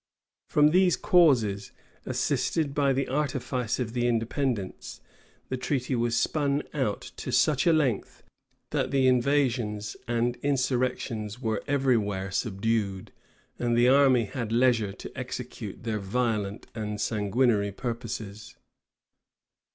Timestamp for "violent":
15.99-16.65